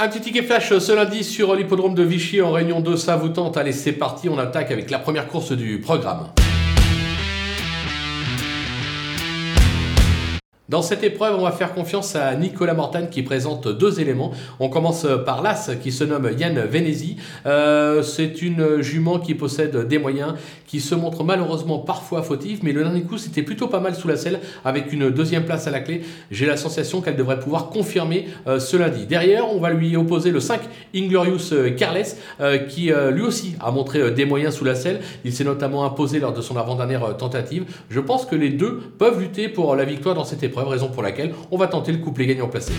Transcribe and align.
Un 0.00 0.06
petit 0.06 0.20
ticket 0.20 0.44
flash 0.44 0.78
ce 0.78 0.92
lundi 0.92 1.24
sur 1.24 1.56
l'hippodrome 1.56 1.96
de 1.96 2.04
Vichy 2.04 2.40
en 2.40 2.52
réunion 2.52 2.78
2, 2.78 2.96
ça 2.96 3.16
vous 3.16 3.30
tente 3.30 3.56
Allez, 3.56 3.72
c'est 3.72 3.90
parti, 3.90 4.28
on 4.28 4.38
attaque 4.38 4.70
avec 4.70 4.92
la 4.92 5.00
première 5.00 5.26
course 5.26 5.50
du 5.50 5.80
programme. 5.80 6.28
Dans 10.68 10.82
cette 10.82 11.02
épreuve, 11.02 11.34
on 11.38 11.44
va 11.44 11.52
faire 11.52 11.72
confiance 11.72 12.14
à 12.14 12.34
Nicolas 12.34 12.74
Mortane 12.74 13.08
qui 13.08 13.22
présente 13.22 13.68
deux 13.68 14.00
éléments. 14.00 14.32
On 14.60 14.68
commence 14.68 15.06
par 15.24 15.40
l'As 15.40 15.70
qui 15.82 15.90
se 15.90 16.04
nomme 16.04 16.28
Yann 16.38 16.60
Venezi. 16.60 17.16
Euh, 17.46 18.02
c'est 18.02 18.42
une 18.42 18.82
jument 18.82 19.18
qui 19.18 19.34
possède 19.34 19.88
des 19.88 19.96
moyens, 19.96 20.34
qui 20.66 20.80
se 20.80 20.94
montre 20.94 21.24
malheureusement 21.24 21.78
parfois 21.78 22.22
fautive, 22.22 22.58
mais 22.64 22.72
le 22.72 22.82
dernier 22.82 23.00
coup 23.00 23.16
c'était 23.16 23.40
plutôt 23.40 23.68
pas 23.68 23.80
mal 23.80 23.94
sous 23.94 24.08
la 24.08 24.18
selle 24.18 24.40
avec 24.62 24.92
une 24.92 25.08
deuxième 25.08 25.46
place 25.46 25.66
à 25.66 25.70
la 25.70 25.80
clé. 25.80 26.02
J'ai 26.30 26.44
la 26.44 26.58
sensation 26.58 27.00
qu'elle 27.00 27.16
devrait 27.16 27.40
pouvoir 27.40 27.70
confirmer 27.70 28.28
euh, 28.46 28.60
ce 28.60 28.76
lundi. 28.76 29.06
Derrière, 29.06 29.50
on 29.50 29.60
va 29.60 29.70
lui 29.70 29.96
opposer 29.96 30.30
le 30.30 30.40
5 30.40 30.60
Inglorious 30.94 31.54
euh, 31.54 31.70
Carles 31.70 32.04
qui 32.68 32.92
lui 33.12 33.22
aussi 33.22 33.56
a 33.60 33.70
montré 33.70 34.10
des 34.10 34.24
moyens 34.26 34.54
sous 34.54 34.64
la 34.64 34.74
selle. 34.74 35.00
Il 35.24 35.32
s'est 35.32 35.44
notamment 35.44 35.84
imposé 35.86 36.20
lors 36.20 36.34
de 36.34 36.42
son 36.42 36.56
avant-dernière 36.58 37.16
tentative. 37.16 37.64
Je 37.88 38.00
pense 38.00 38.26
que 38.26 38.36
les 38.36 38.50
deux 38.50 38.80
peuvent 38.98 39.18
lutter 39.18 39.48
pour 39.48 39.74
la 39.74 39.84
victoire 39.84 40.14
dans 40.14 40.24
cette 40.24 40.42
raison 40.66 40.88
pour 40.88 41.02
laquelle 41.02 41.34
on 41.50 41.56
va 41.56 41.66
tenter 41.66 41.92
le 41.92 41.98
couplet 41.98 42.26
gagnant 42.26 42.48
placé. 42.48 42.72